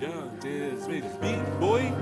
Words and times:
Young 0.00 0.38
Diz 0.40 0.88
made 0.88 1.04
a 1.04 1.08
beat, 1.20 1.60
boy. 1.60 1.92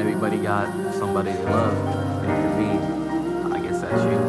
Everybody 0.00 0.38
got 0.38 0.94
somebody 0.94 1.32
they 1.32 1.44
love. 1.44 1.76
And 2.24 2.32
for 2.42 2.52
me, 2.58 2.70
I 3.54 3.60
guess 3.60 3.80
that's 3.82 4.02
you. 4.02 4.20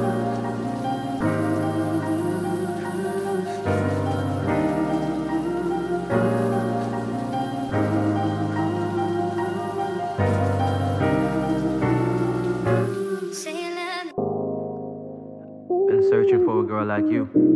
Been 15.87 16.03
searching 16.09 16.43
for 16.43 16.59
a 16.59 16.65
girl 16.65 16.85
like 16.85 17.05
you. 17.05 17.47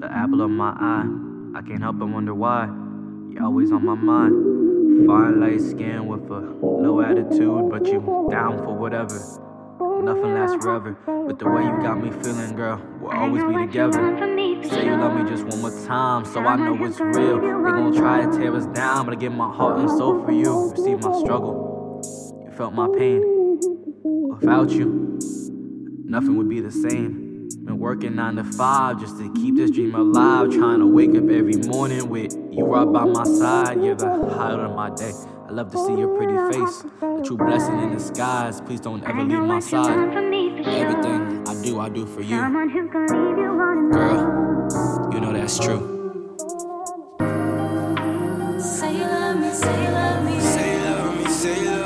The 0.00 0.10
apple 0.10 0.40
of 0.40 0.50
my 0.50 0.70
eye. 0.70 1.04
I 1.54 1.60
can't 1.60 1.82
help 1.82 1.98
but 1.98 2.08
wonder 2.08 2.32
why. 2.32 2.64
You're 3.28 3.44
always 3.44 3.70
on 3.70 3.84
my 3.84 3.94
mind. 3.94 5.06
Fine 5.06 5.40
light 5.40 5.60
skin 5.60 6.06
with 6.06 6.22
a 6.30 6.40
low 6.62 7.02
attitude, 7.02 7.68
but 7.70 7.86
you 7.86 8.00
down 8.30 8.56
for 8.64 8.74
whatever. 8.74 9.20
Nothing 10.02 10.32
lasts 10.32 10.64
forever. 10.64 10.96
But 11.04 11.38
the 11.38 11.50
way 11.50 11.64
you 11.64 11.82
got 11.82 12.02
me 12.02 12.10
feeling, 12.22 12.56
girl, 12.56 12.80
we'll 12.98 13.12
always 13.12 13.44
be 13.44 13.66
together. 13.66 14.00
Say 14.70 14.86
you 14.86 14.96
love 14.96 15.22
me 15.22 15.28
just 15.28 15.44
one 15.44 15.60
more 15.60 15.86
time, 15.86 16.24
so 16.24 16.40
I 16.40 16.56
know 16.56 16.82
it's 16.82 16.98
real. 16.98 17.38
They 17.38 17.48
gon' 17.48 17.94
try 17.94 18.24
to 18.24 18.32
tear 18.38 18.56
us 18.56 18.64
down, 18.68 19.04
but 19.04 19.12
I 19.12 19.16
give 19.16 19.34
my 19.34 19.54
heart 19.54 19.80
and 19.80 19.90
soul 19.90 20.24
for 20.24 20.32
you. 20.32 20.72
You 20.74 20.82
see 20.82 20.94
my 20.94 21.20
struggle, 21.20 22.00
you 22.42 22.50
felt 22.52 22.72
my 22.72 22.88
pain. 22.96 23.22
Without 24.30 24.70
you, 24.70 25.18
nothing 26.06 26.38
would 26.38 26.48
be 26.48 26.60
the 26.60 26.70
same. 26.70 27.29
Been 27.56 27.78
working 27.80 28.14
nine 28.14 28.36
to 28.36 28.44
five 28.44 29.00
just 29.00 29.18
to 29.18 29.32
keep 29.34 29.56
this 29.56 29.72
dream 29.72 29.94
alive. 29.94 30.50
Trying 30.50 30.78
to 30.78 30.86
wake 30.86 31.10
up 31.10 31.28
every 31.28 31.56
morning 31.56 32.08
with 32.08 32.32
you 32.52 32.64
right 32.64 32.84
by 32.84 33.04
my 33.04 33.24
side. 33.24 33.82
You're 33.82 33.96
the 33.96 34.06
highlight 34.06 34.70
of 34.70 34.76
my 34.76 34.90
day. 34.90 35.12
I 35.48 35.50
love 35.52 35.72
to 35.72 35.78
see 35.84 35.94
your 35.94 36.16
pretty 36.16 36.36
face. 36.52 36.84
A 37.02 37.22
true 37.24 37.36
blessing 37.36 37.80
in 37.80 37.92
disguise. 37.92 38.60
Please 38.60 38.80
don't 38.80 39.02
ever 39.02 39.24
leave 39.24 39.40
my 39.40 39.58
side. 39.58 39.90
Everything 40.64 41.48
I 41.48 41.62
do, 41.62 41.80
I 41.80 41.88
do 41.88 42.06
for 42.06 42.20
you. 42.22 42.36
Girl, 43.90 45.12
you 45.12 45.20
know 45.20 45.32
that's 45.32 45.58
true. 45.58 45.98
Say 48.60 48.96
you 48.96 49.04
love 49.04 49.40
me, 49.40 49.52
say 49.52 49.84
you 49.84 49.90
love 49.90 50.24
me. 50.24 50.40
Say 50.40 50.72
you 50.72 50.84
love 50.84 51.16
me, 51.16 51.24
say 51.30 51.60
you 51.60 51.70
love 51.70 51.74
me. 51.78 51.79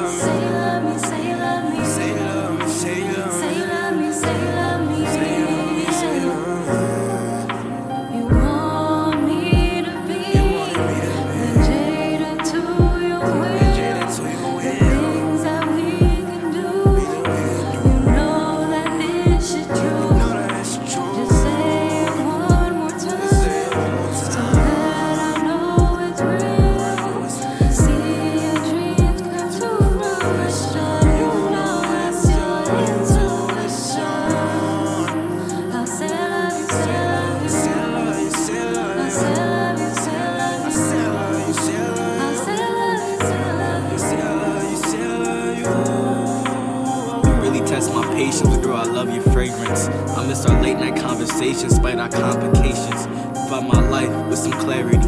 I 49.74 50.26
miss 50.26 50.46
our 50.46 50.62
late 50.62 50.78
night 50.78 50.96
conversations, 51.00 51.74
despite 51.74 51.98
our 51.98 52.08
complications. 52.08 53.06
Provide 53.06 53.66
my 53.66 53.88
life 53.88 54.28
with 54.28 54.38
some 54.38 54.52
clarity. 54.52 54.98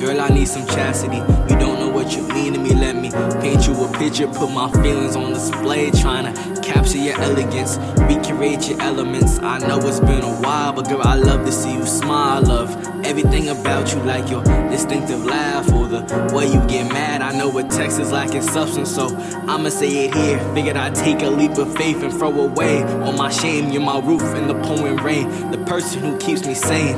Girl, 0.00 0.20
I 0.20 0.28
need 0.28 0.48
some 0.48 0.66
chastity. 0.66 1.16
You 1.48 1.58
don't 1.58 1.78
know 1.78 1.88
what 1.88 2.14
you 2.14 2.22
mean 2.28 2.52
to 2.52 2.58
me. 2.58 2.74
Let 2.74 2.96
me 2.96 3.10
paint 3.40 3.66
you 3.66 3.72
a 3.82 3.92
picture, 3.98 4.26
put 4.26 4.50
my 4.50 4.70
feelings 4.82 5.16
on 5.16 5.32
display. 5.32 5.90
Trying 5.90 6.34
to 6.34 6.60
capture 6.60 6.98
your 6.98 7.18
elegance, 7.20 7.78
recreate 8.00 8.68
your 8.68 8.82
elements. 8.82 9.38
I 9.38 9.58
know 9.58 9.78
it's 9.78 10.00
been 10.00 10.22
a 10.22 10.34
while, 10.42 10.72
but 10.72 10.88
girl, 10.88 11.02
I 11.02 11.14
love 11.14 11.46
to 11.46 11.52
see 11.52 11.72
you 11.72 11.86
smile. 11.86 12.42
Love 12.42 12.70
everything 13.06 13.48
about 13.48 13.92
you, 13.92 14.00
like 14.02 14.28
your 14.28 14.42
distinctive 14.68 15.24
laugh 15.24 15.72
or 15.72 15.86
the 15.86 16.00
way 16.34 16.46
you 16.46 16.60
get 16.66 16.92
mad. 16.92 17.22
I 17.22 17.36
know 17.36 17.48
what 17.48 17.70
text 17.70 18.00
is 18.00 18.10
lacking 18.10 18.42
substance, 18.42 18.92
so 18.92 19.16
I'ma 19.46 19.68
say 19.68 20.06
it 20.06 20.14
here. 20.14 20.38
Figured 20.54 20.76
I'd 20.76 20.94
take 20.94 21.22
a 21.22 21.30
leap 21.30 21.56
of 21.56 21.72
faith 21.76 22.02
and 22.02 22.12
throw 22.12 22.32
away 22.40 22.82
all 22.82 23.12
my 23.12 23.30
shame. 23.30 23.70
You're 23.70 23.82
my 23.82 24.00
roof 24.00 24.22
in 24.34 24.48
the 24.48 24.54
pouring 24.54 24.96
rain, 24.96 25.28
the 25.52 25.58
person 25.58 26.00
who 26.02 26.18
keeps 26.18 26.44
me 26.44 26.54
sane. 26.54 26.96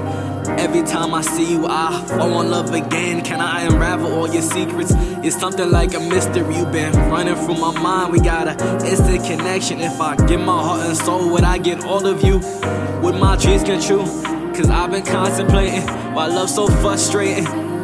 Every 0.58 0.82
time 0.82 1.12
I 1.12 1.20
see 1.20 1.52
you, 1.52 1.66
I 1.68 2.02
fall 2.08 2.40
in 2.40 2.50
love 2.50 2.72
again. 2.72 3.22
Can 3.22 3.42
I 3.42 3.64
unravel 3.66 4.10
all 4.14 4.28
your 4.28 4.42
secrets? 4.42 4.92
It's 5.22 5.38
something 5.38 5.70
like 5.70 5.92
a 5.92 6.00
mystery. 6.00 6.56
You've 6.56 6.72
been 6.72 6.94
running 7.10 7.34
through 7.34 7.58
my 7.58 7.78
mind. 7.78 8.12
We 8.12 8.20
got 8.20 8.48
a 8.48 8.86
instant 8.86 9.26
connection. 9.26 9.80
If 9.80 10.00
I 10.00 10.16
give 10.26 10.40
my 10.40 10.58
heart 10.58 10.86
and 10.86 10.96
soul, 10.96 11.30
would 11.32 11.44
I 11.44 11.58
get 11.58 11.84
all 11.84 12.06
of 12.06 12.24
you? 12.24 12.38
Would 13.02 13.16
my 13.16 13.36
dreams 13.36 13.62
come 13.62 13.80
true? 13.80 14.37
Cause 14.58 14.70
I've 14.70 14.90
been 14.90 15.04
contemplating 15.04 15.82
why 16.14 16.26
love 16.26 16.50
so 16.50 16.66
frustrating. 16.66 17.77